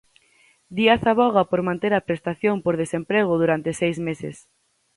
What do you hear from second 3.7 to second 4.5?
seis meses.